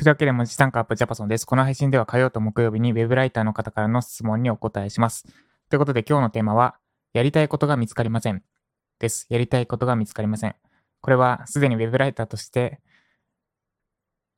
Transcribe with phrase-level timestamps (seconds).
[0.00, 1.44] くだけで文字参加アップジャパソンです。
[1.44, 5.24] この配信では火曜と木曜日にウェブライターの方からの質問にお答えします。
[5.68, 6.78] ということで今日のテーマは、
[7.12, 8.42] やりたいことが見つかりません。
[8.98, 9.26] です。
[9.28, 10.56] やりたいことが見つかりません。
[11.02, 12.80] これはすでにウェブライターとして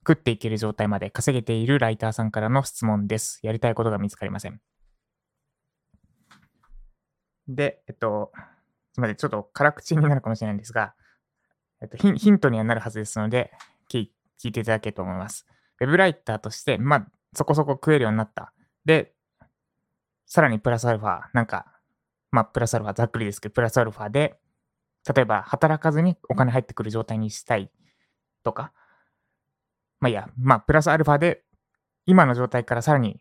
[0.00, 3.38] 食っていける状態まで稼げているライターさんからの質問です。
[3.44, 4.60] やりたいことが見つかりません。
[7.46, 8.32] で、えっと、
[8.94, 9.16] すみません。
[9.16, 10.94] ちょっと辛口になるかもしれないんですが、
[11.80, 13.52] えっと、ヒントにはなるはずですので、
[13.88, 14.08] 聞
[14.40, 15.46] 聞いていただけると思います。
[15.80, 18.52] ウェブライターとして、まあ、そこそこ食えるようになった。
[18.84, 19.14] で、
[20.26, 21.66] さらにプラスアルファ、なんか、
[22.30, 24.38] まあ、プラスアルファ、ざっくりですけど、プラスアルファで、
[25.14, 27.70] 例えば、働かずにお金入ってくる状態にしたい
[28.42, 28.72] とか、
[30.00, 31.44] まあいいや、まあ、プラスアルファで、
[32.06, 33.20] 今の状態からさらに、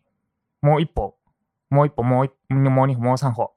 [0.60, 1.16] もう一歩、
[1.70, 3.52] もう一歩、もう一歩、もう二歩、もう三歩、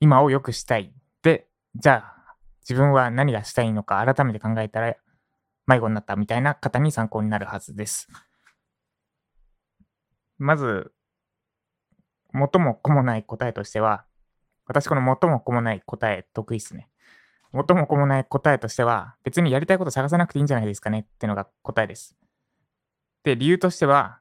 [0.00, 0.92] 今を良くしたい。
[1.22, 4.96] で、じゃあ、自分は何がしたいのか改めて考えたら、
[5.66, 8.08] 迷子になったみたいな方に参考になるはずです。
[10.38, 10.92] まず、
[12.32, 14.04] 最も子もない答えとしては、
[14.66, 16.88] 私この最も子もない答え得意っすね。
[17.52, 22.16] 最も子もない答えとしては、別にやりたいこと探さなくていいんじゃないですかねってのが答えです。
[23.22, 24.20] で、理由としては、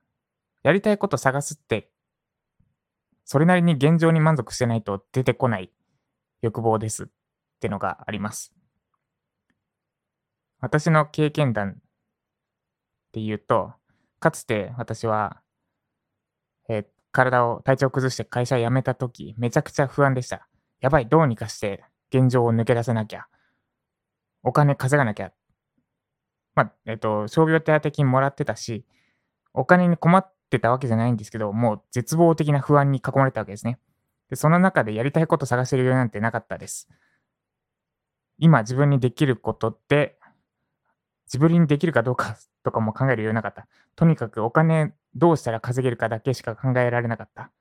[0.61, 1.89] やりたいこと探すって、
[3.25, 5.71] それなりに現状に満足してないと出てこない
[6.41, 7.07] 欲望ですっ
[7.59, 8.53] てのがあります。
[10.63, 11.73] 私の経験談っ
[13.11, 13.73] ていうと、
[14.21, 15.41] かつて私は、
[16.69, 20.47] えー、体を、体調を崩して会社辞めた時、めちゃくちゃ不安でした。
[20.79, 21.83] やばい、どうにかして
[22.13, 23.27] 現状を抜け出せなきゃ。
[24.41, 25.33] お金稼がなきゃ。
[26.55, 28.85] まあ、えっ、ー、と、傷病手当金もらってたし、
[29.53, 33.79] お金に困ってたわけじゃないんですけど、もう絶望的な不安に囲まれたわけですね。
[34.29, 36.87] でその中でやりたいこと探してるようなんてなかったです。
[38.37, 40.17] 今自分にできることって
[41.33, 43.67] 自分にできるかどうか とかも考えるようなかった。
[43.95, 47.51] とにかくお金どうしたら稼げるかだけしか考えられなかった。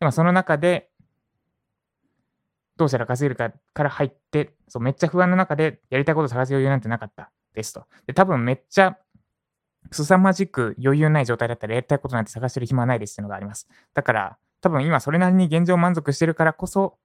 [0.00, 0.90] でもその中で、
[2.76, 7.86] どうしたら稼げるかから入って、そうめっちゃ不安の中でやりたいこと探す余裕なんてなかったですと。
[8.06, 8.98] で、多分めっちゃ
[9.92, 13.68] 凄まじく余裕ない状態だったらやりたいことなんて探してる暇はないですっていうのがあります。
[13.94, 16.98] だから、多分今それなりに現状満足してるからこそ、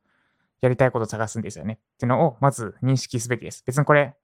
[0.62, 3.64] やりたいことを探すんですよねっていうのをまず認識すべきです。
[3.66, 4.16] 別にこれ、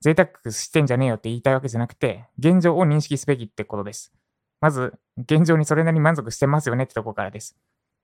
[0.00, 4.12] 贅沢してんじゃねえよって言いたいわけじゃなくて、現状を認識すべきってことです。
[4.60, 7.56] まず、現状にそれなりに満足してますよねってとこからです。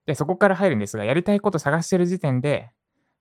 [0.06, 2.70] で、そこから入るんですが、やりたいこと探してる時点で、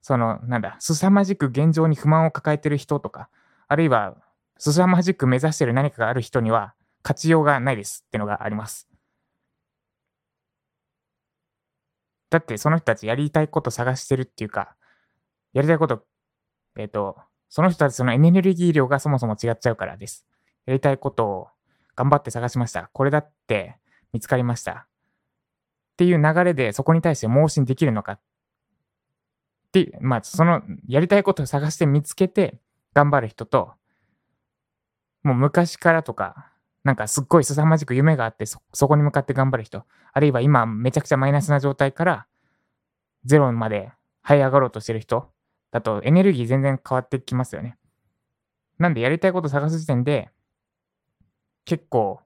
[0.01, 3.29] その、なんだ、凄まじく現状に不満を抱えてる人とか、
[3.67, 4.17] あるいは、
[4.57, 6.73] 凄まじく目指してる何かがある人には、
[7.03, 8.88] 勝ちようがないですってのがあります。
[12.29, 14.75] だって、その人たちやりたいこと探してるっていうか、
[15.53, 16.03] やりたいこと、
[16.78, 17.17] えっ、ー、と、
[17.53, 20.25] その人たちそのエネルギー量がそもそも違っちゃうからです。
[20.66, 21.47] やりたいことを
[21.96, 22.90] 頑張って探しました。
[22.94, 23.78] これだって
[24.12, 24.72] 見つかりました。
[24.72, 28.19] っていう流れでそこに対して盲信できるのかっ
[29.72, 32.59] て、まあ、そのやりたいことを探して見つけて
[32.96, 33.74] 頑張る人と、
[35.22, 36.50] もう昔からとか、
[36.84, 42.25] なんかすっごい凄まじく夢があってそ、そこに向かって頑張る人、あるいは今めちゃくちゃマイナスな状態から
[43.25, 43.91] ゼロまで
[44.25, 45.30] 這い上がろうとしてる人
[45.73, 47.78] だとエネルギー全然変わってきますよね。
[48.78, 50.29] なんでやりたいこと探す時点で、
[51.66, 52.22] 結構、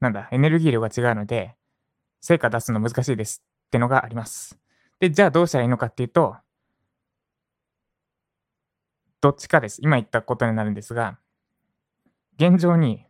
[0.00, 1.54] なんだ、エネルギー量が違うので、
[2.22, 4.58] 成果出すの難しいですってのがあります。
[5.00, 6.34] で、じゃあどうしたらいいのかっていうと、
[9.20, 9.82] どっちかです。
[9.82, 11.18] 今言ったことになるんですが、
[12.38, 13.04] 現状に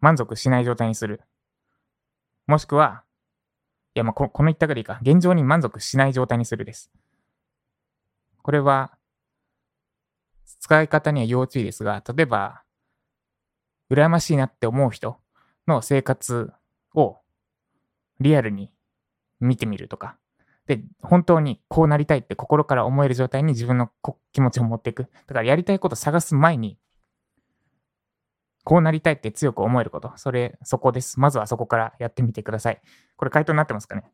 [0.00, 1.22] 満足しない状態にする。
[2.46, 3.04] もしくは、
[3.94, 4.98] いや、まあこ、この言ったぐらいいいか。
[5.00, 6.90] 現状に満足しない状態にするです。
[8.44, 8.92] これは、
[10.60, 12.62] 使い方には要注意ですが、例えば、
[13.90, 15.18] 羨ましいなって思う人
[15.66, 16.52] の生活
[16.94, 17.22] を
[18.20, 18.70] リアルに
[19.40, 20.18] 見てみるとか、
[20.66, 23.90] で、本当にこうなりたいって心から思える状態に自分の
[24.32, 25.04] 気持ちを持っていく。
[25.26, 26.78] だからやりたいこと探す前に、
[28.62, 30.12] こうなりたいって強く思えること。
[30.16, 31.18] それ、そこです。
[31.18, 32.82] まずはそこからやってみてください。
[33.16, 34.04] これ回答になってますかね？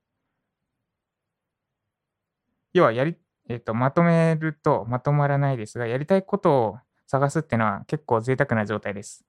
[2.72, 3.16] 要はやり
[3.50, 9.26] えっと、まとめるとまとまらないですが、やりたいことを探すっていうのは結構贅沢な状態です。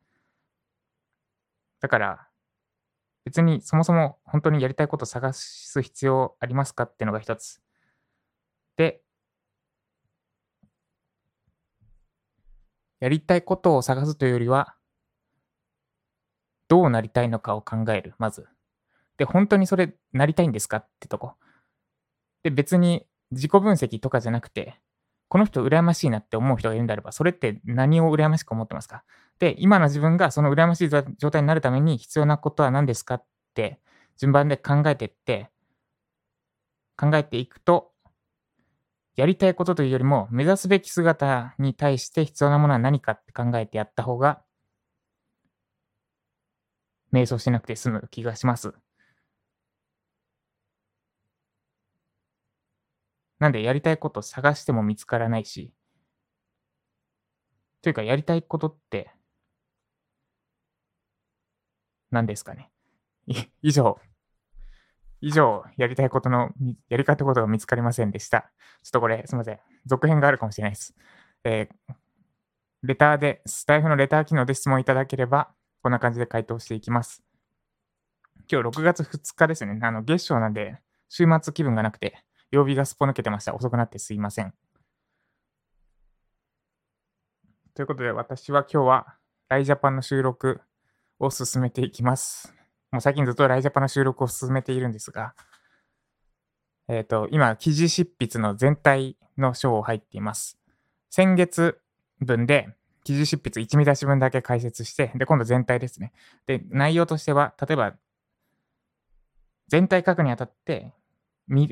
[1.79, 2.27] だから、
[3.25, 7.63] 別にそもそも本当にやりたいことを探す必要ありますかっていうのが一つ。
[8.77, 9.01] で、
[12.99, 14.75] やりたいことを探すというよりは、
[16.67, 18.47] どうなりたいのかを考える、まず。
[19.17, 21.33] で、本当にそれなりたいんですかってとこ。
[22.43, 24.75] で、別に自己分析とかじゃなくて、
[25.27, 29.03] この人羨ましいなって思う人がいるんであれば、それって何を羨ましく思ってますか？
[29.39, 33.79] で、今の自分がその羨ましい状態になるために必要なことは何ですかって
[34.17, 35.49] 順番で考えていって、
[36.97, 37.91] 考えていくと、
[39.15, 44.41] やりたいことというよりも、目指すべき姿に対して必要なものは何かって考えてやった方が、
[47.11, 48.73] 瞑想しなくて済む気がします。
[53.41, 55.73] なんで、やりたいこと探しても見つからないし、
[57.81, 59.11] というか、やりたいことって、
[62.11, 62.69] 何ですかね。
[63.63, 63.99] 以上、
[65.21, 66.51] 以上、やりたいことの、
[66.87, 68.51] やり方ことが見つかりませんでした。
[68.83, 69.59] ちょっとこれ、すみません。
[69.87, 70.93] 続編があるかもしれないです。
[71.43, 71.93] えー、
[72.83, 75.51] レターで、スタイフのレター機能で質問いただければ、
[75.81, 77.23] こんな感じで回答していきます。
[78.51, 79.79] 今日6月2日ですね。
[79.81, 80.77] あの、月賞なんで、
[81.09, 83.55] 週末気分がなくて、曜日がすっぽ抜けてました。
[83.55, 84.53] 遅くなってすいません。
[87.73, 89.15] ということで、私は今日は、
[89.47, 90.61] ライジャパンの収録
[91.19, 92.53] を進めていきます。
[92.91, 95.33] もう最近ずっとライジャパンの収録を進めているんですが、
[96.89, 100.59] えっ、ー、と、今、記事執筆の全体の章を入っています。
[101.09, 101.79] 先月
[102.19, 106.11] 分で、記事執筆1見出し分だけ解説して、で、今度全体ですね。
[106.47, 107.95] で、内容としては、例えば、
[109.69, 110.93] 全体書くにあたって、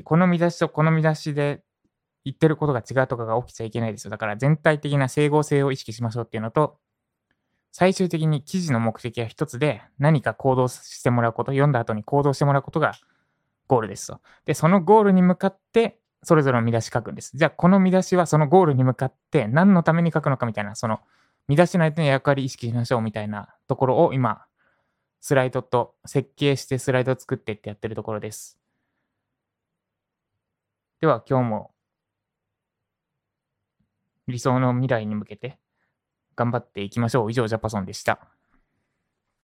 [0.04, 1.62] この見出しとこの見出しで
[2.24, 4.10] 言ってることが違うとかが起きちゃいけないですよ。
[4.10, 6.78] だから全体的な整合性を意識しましょうっていうのと、
[7.72, 12.94] 最終的に記事の目的は一つで何か行動してもらうこと、読んだ後に行動してもらうことが
[13.68, 14.20] ゴールですと。
[14.44, 17.36] で、そのゴールに向かってそれぞれの見出し書くんです。
[17.36, 21.00] じゃあこの見出しはそのゴールに向かって何のために書くのかみたいな、その
[21.48, 24.44] 見出しの相手の役割意識しましょうみたいなところを今、
[25.22, 28.59] スライドと設計してスライドを作ってってやってるところです。
[31.00, 31.70] では今日も
[34.28, 35.58] 理想の未来に向けて
[36.36, 37.30] 頑張っていきましょう。
[37.30, 38.28] 以上、ジャパソンでした。